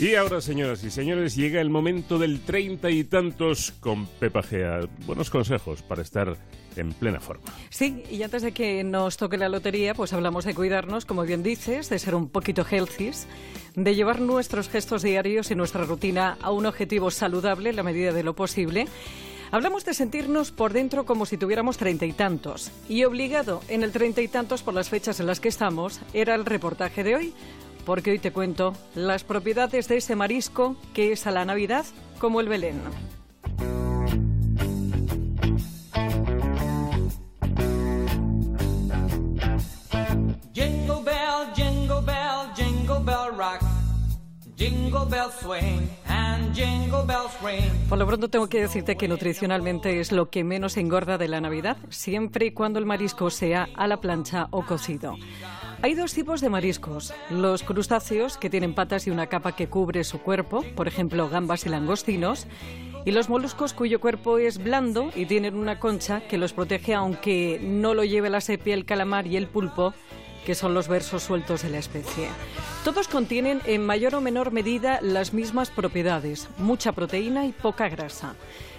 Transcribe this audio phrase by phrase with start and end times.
[0.00, 4.80] Y ahora, señoras y señores, llega el momento del treinta y tantos con Pepa Gea.
[5.06, 6.36] Buenos consejos para estar
[6.74, 7.44] en plena forma.
[7.70, 11.44] Sí, y antes de que nos toque la lotería, pues hablamos de cuidarnos, como bien
[11.44, 13.12] dices, de ser un poquito healthy,
[13.76, 18.12] de llevar nuestros gestos diarios y nuestra rutina a un objetivo saludable en la medida
[18.12, 18.88] de lo posible.
[19.52, 22.72] Hablamos de sentirnos por dentro como si tuviéramos treinta y tantos.
[22.88, 26.34] Y obligado en el treinta y tantos por las fechas en las que estamos, era
[26.34, 27.34] el reportaje de hoy
[27.84, 31.84] porque hoy te cuento las propiedades de ese marisco que es a la Navidad
[32.18, 32.80] como el Belén.
[40.54, 43.60] Jingle bell, jingle bell, jingle bell rock.
[44.56, 47.88] Jingle bell swing and jingle bells ring.
[47.88, 51.40] Por lo pronto tengo que decirte que nutricionalmente es lo que menos engorda de la
[51.40, 55.16] Navidad, siempre y cuando el marisco sea a la plancha o cocido.
[55.84, 57.12] Hay dos tipos de mariscos.
[57.28, 61.66] Los crustáceos, que tienen patas y una capa que cubre su cuerpo, por ejemplo, gambas
[61.66, 62.46] y langostinos.
[63.04, 67.60] Y los moluscos cuyo cuerpo es blando y tienen una concha que los protege aunque
[67.62, 69.92] no lo lleve la sepia, el calamar y el pulpo,
[70.46, 72.28] que son los versos sueltos de la especie.
[72.82, 78.36] Todos contienen en mayor o menor medida las mismas propiedades, mucha proteína y poca grasa.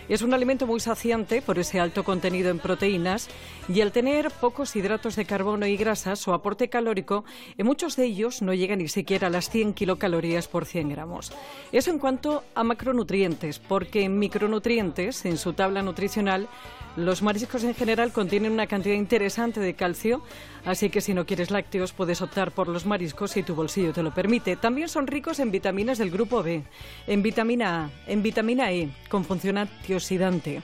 [0.07, 3.27] Es un alimento muy saciante por ese alto contenido en proteínas
[3.67, 7.25] y al tener pocos hidratos de carbono y grasas, su aporte calórico
[7.57, 11.31] en muchos de ellos no llega ni siquiera a las 100 kilocalorías por 100 gramos.
[11.71, 16.47] Eso en cuanto a macronutrientes, porque en micronutrientes, en su tabla nutricional,
[16.95, 20.21] los mariscos en general contienen una cantidad interesante de calcio,
[20.65, 24.03] así que si no quieres lácteos puedes optar por los mariscos si tu bolsillo te
[24.03, 24.55] lo permite.
[24.55, 26.63] También son ricos en vitaminas del grupo B,
[27.07, 30.61] en vitamina A, en vitamina E, con función antioxidante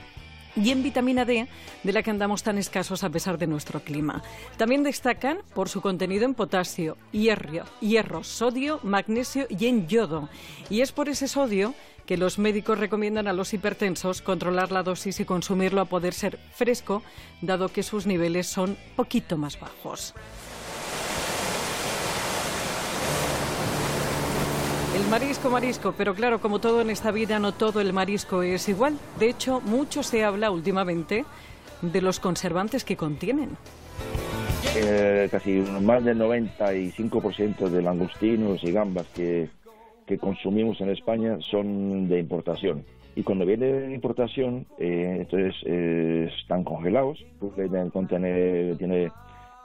[0.55, 1.47] y en vitamina D,
[1.83, 4.21] de la que andamos tan escasos a pesar de nuestro clima.
[4.57, 10.29] También destacan por su contenido en potasio, hierro, hierro, sodio, magnesio y en yodo.
[10.69, 11.73] Y es por ese sodio
[12.05, 16.37] que los médicos recomiendan a los hipertensos controlar la dosis y consumirlo a poder ser
[16.53, 17.03] fresco,
[17.41, 20.13] dado que sus niveles son poquito más bajos.
[24.95, 28.67] El marisco, marisco, pero claro, como todo en esta vida, no todo el marisco es
[28.67, 28.97] igual.
[29.19, 31.25] De hecho, mucho se habla últimamente
[31.81, 33.57] de los conservantes que contienen.
[34.75, 35.51] Eh, casi
[35.81, 39.49] más del 95% de langostinos y gambas que
[40.05, 42.83] que consumimos en España son de importación.
[43.15, 49.11] Y cuando viene de importación, eh, entonces eh, están congelados, pueden contener, tiene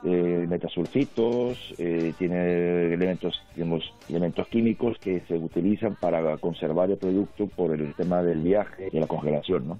[0.04, 7.46] eh, metasulfitos, eh, tiene elementos, digamos, elementos químicos que se utilizan para conservar el producto
[7.46, 9.68] por el tema del viaje y la congelación.
[9.68, 9.78] ¿no?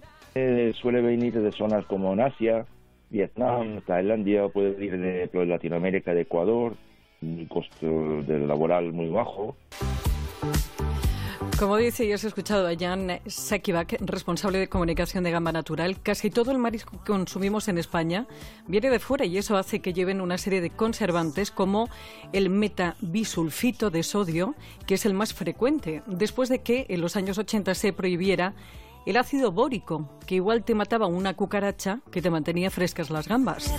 [0.83, 2.67] suele venir de zonas como en Asia,
[3.09, 6.75] Vietnam, Tailandia, puede venir de, Latinoamérica, de Ecuador,
[7.23, 7.87] un costo
[8.23, 9.57] del laboral muy bajo.
[11.59, 16.29] Como dice y has escuchado a Jan Sakivak, responsable de comunicación de Gamba Natural, casi
[16.29, 18.27] todo el marisco que consumimos en España
[18.67, 21.89] viene de fuera y eso hace que lleven una serie de conservantes como
[22.35, 24.55] el metabisulfito de sodio,
[24.87, 28.53] que es el más frecuente, después de que en los años 80 se prohibiera
[29.07, 33.73] el ácido bórico, que igual te mataba una cucaracha que te mantenía frescas las gambas.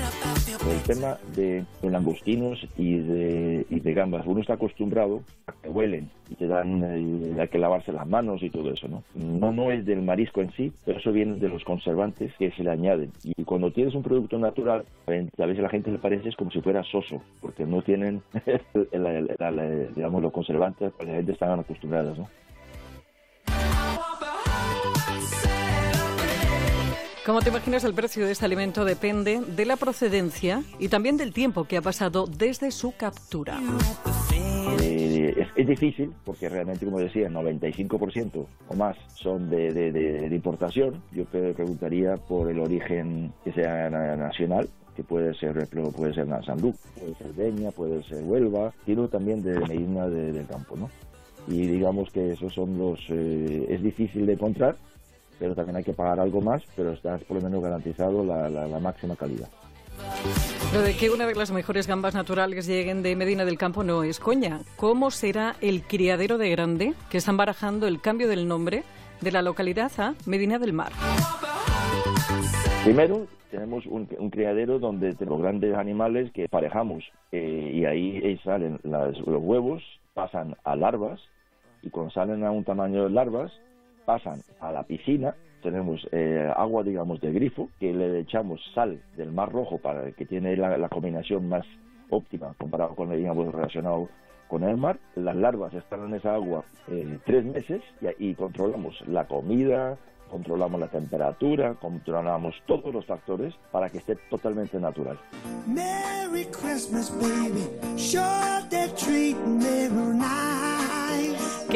[0.69, 6.09] El tema de, langostinos y de, y de, gambas, uno está acostumbrado a que huelen
[6.29, 9.03] y te dan, eh, que lavarse las manos y todo eso, ¿no?
[9.15, 9.71] ¿no?
[9.71, 13.11] Es del marisco en sí, pero eso viene de los conservantes que se le añaden.
[13.23, 16.61] Y cuando tienes un producto natural, a veces a la gente le parece como si
[16.61, 18.21] fuera soso, porque no tienen,
[19.95, 22.29] digamos, los conservantes, pues la gente están acostumbradas, ¿no?
[27.27, 31.33] Como te imaginas, el precio de este alimento depende de la procedencia y también del
[31.33, 33.59] tiempo que ha pasado desde su captura.
[34.81, 41.03] Eh, es, difícil porque realmente, como decía, 95% o más son de, importación.
[41.11, 47.13] Yo preguntaría por el origen que sea nacional, que puede ser puede ser Sandú, puede
[47.15, 50.89] ser Deña, puede ser Huelva, sino también de Medina del Campo, ¿no?
[51.49, 53.01] Y digamos que esos son los...
[53.09, 54.77] Eh, es difícil de encontrar,
[55.39, 59.15] pero también hay que pagar algo más, pero está por lo menos garantizado la, máxima
[59.15, 59.47] calidad.
[60.73, 64.03] Lo de que una de las mejores gambas naturales lleguen de Medina del Campo no
[64.03, 64.61] es coña.
[64.75, 68.83] ¿Cómo será el criadero de Grande que están barajando el cambio del nombre
[69.21, 70.91] de la localidad a Medina del Mar?
[72.83, 79.41] Primero, tenemos un, criadero donde los grandes animales que parejamos eh, y ahí salen los
[79.41, 79.83] huevos,
[80.13, 81.19] pasan a larvas
[81.81, 83.51] y cuando salen a un tamaño de larvas
[84.07, 89.33] pasan a la piscina, tenemos eh, agua, digamos, de grifo, que le echamos sal del
[89.33, 91.65] Mar Rojo para que tiene la, combinación más
[92.09, 94.07] óptima comparado con, digamos, relacionado
[94.47, 99.05] con el mar, las larvas están en esa agua eh, tres meses y, y controlamos
[99.09, 99.97] la comida,
[100.31, 105.19] controlamos la temperatura, controlamos todos los factores para que esté totalmente natural.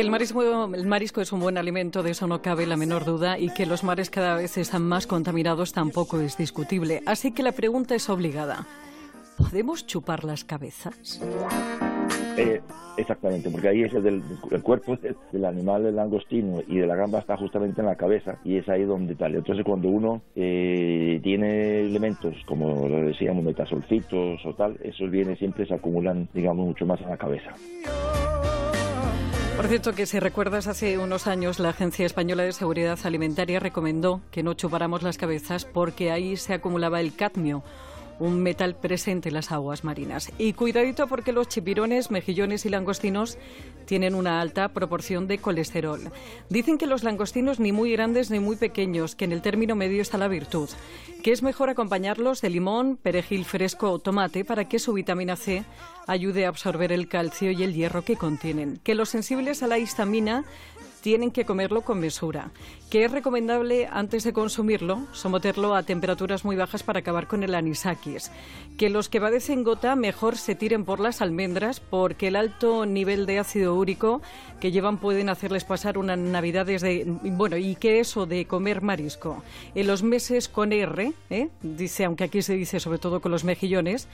[0.01, 0.41] El marisco,
[0.73, 3.67] el marisco es un buen alimento, de eso no cabe la menor duda, y que
[3.67, 7.03] los mares cada vez están más contaminados tampoco es discutible.
[7.05, 8.65] Así que la pregunta es obligada.
[9.37, 11.21] ¿Podemos chupar las cabezas?
[12.35, 12.61] Eh,
[12.97, 14.23] exactamente, porque ahí es el,
[14.63, 18.57] cuerpo del, animal del langostino y de la gamba está justamente en la cabeza y
[18.57, 19.35] es ahí donde tal.
[19.35, 25.67] Entonces cuando uno eh, tiene elementos como lo decíamos metasolfitos o tal, esos bienes siempre
[25.67, 27.53] se acumulan, digamos, mucho más en la cabeza.
[29.55, 34.21] Por cierto, que si recuerdas, hace unos años la Agencia Española de Seguridad Alimentaria recomendó
[34.31, 37.63] que no chupáramos las cabezas porque ahí se acumulaba el cadmio,
[38.21, 40.31] un metal presente en las aguas marinas.
[40.37, 43.37] Y cuidadito porque los chipirones, mejillones y langostinos
[43.85, 46.11] tienen una alta proporción de colesterol.
[46.49, 50.01] Dicen que los langostinos ni muy grandes ni muy pequeños, que en el término medio
[50.01, 50.69] está la virtud,
[51.23, 55.63] que es mejor acompañarlos de limón, perejil fresco o tomate para que su vitamina C
[56.05, 59.79] ayude a absorber el calcio y el hierro que contienen, que los sensibles a la
[59.79, 60.45] histamina
[61.01, 62.51] tienen que comerlo con mesura,
[62.89, 67.55] que es recomendable antes de consumirlo someterlo a temperaturas muy bajas para acabar con el
[67.55, 68.31] anisakis,
[68.77, 73.25] que los que padecen gota mejor se tiren por las almendras porque el alto nivel
[73.25, 74.21] de ácido úrico
[74.59, 79.43] que llevan pueden hacerles pasar una Navidad desde bueno y que eso de comer marisco.
[79.75, 81.49] En los meses con R, ¿eh?
[81.61, 84.07] dice aunque aquí se dice sobre todo con los mejillones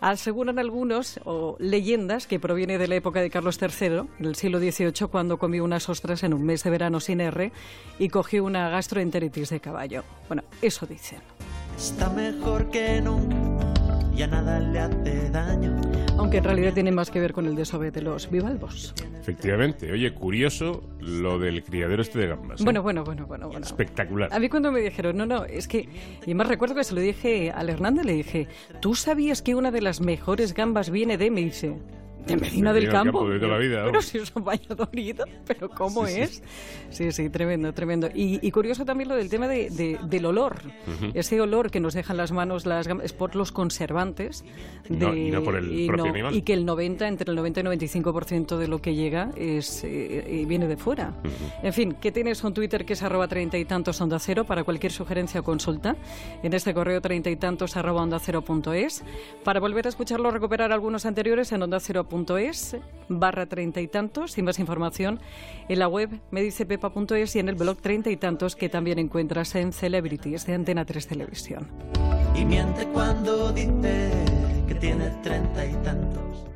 [0.00, 3.86] Aseguran algunos, o leyendas, que proviene de la época de Carlos III,
[4.18, 7.52] en el siglo XVIII, cuando comió unas ostras en un mes de verano sin R
[7.98, 10.04] y cogió una gastroenteritis de caballo.
[10.28, 11.20] Bueno, eso dicen.
[11.76, 13.74] Está mejor que nunca
[14.14, 15.85] ya nada le hace daño.
[16.26, 18.92] Aunque en realidad tiene más que ver con el desove de los bivalvos.
[19.20, 19.92] Efectivamente.
[19.92, 22.60] Oye, curioso lo del criadero este de gambas.
[22.60, 22.64] ¿eh?
[22.64, 23.64] Bueno, bueno, bueno, bueno, bueno.
[23.64, 24.30] Espectacular.
[24.32, 25.88] A mí cuando me dijeron, no, no, es que...
[26.26, 28.48] Y más recuerdo que se lo dije al Hernández, le dije,
[28.80, 31.30] ¿tú sabías que una de las mejores gambas viene de...
[31.30, 31.76] Me dice,
[32.26, 33.28] de Medina del Campo.
[33.28, 36.42] de toda la vida, pero si es un Valladolid, pero ¿cómo es?
[36.90, 37.12] Sí.
[37.12, 38.08] sí, tremendo, tremendo.
[38.14, 40.60] Y, curioso también lo del tema de, del olor.
[41.14, 44.44] Ese olor que nos dejan las manos las es por los conservantes.
[44.88, 46.34] De, y no por el propio animal.
[46.34, 50.44] Y que el 90, entre el 90 y 95% de lo que llega es eh,
[50.46, 51.14] viene de fuera.
[51.62, 54.64] En fin, ¿qué tienes un Twitter que es arroba treinta y tantos onda cero para
[54.64, 55.96] cualquier sugerencia o consulta.
[56.42, 59.04] En este correo treinta y tantos arroba onda cero punto es.
[59.44, 62.04] Para volver a escucharlo, recuperar algunos anteriores en onda cero
[62.38, 62.76] es
[63.08, 65.20] barra treinta y tantos y más información
[65.68, 69.72] en la web medicepepa.es y en el blog treinta y tantos que también encuentras en
[69.72, 71.68] Celebrities de Antena 3 Televisión.
[72.34, 74.10] Y miente cuando dice
[74.66, 76.46] que tiene treinta y tantos.